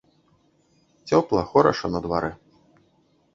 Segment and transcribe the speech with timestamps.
[1.09, 2.31] Цёпла, хораша на дварэ.